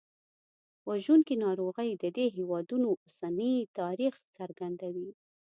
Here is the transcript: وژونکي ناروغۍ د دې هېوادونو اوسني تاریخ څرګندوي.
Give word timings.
وژونکي 0.89 1.33
ناروغۍ 1.45 1.89
د 2.03 2.05
دې 2.15 2.25
هېوادونو 2.37 2.87
اوسني 3.03 3.53
تاریخ 3.79 4.13
څرګندوي. 4.37 5.09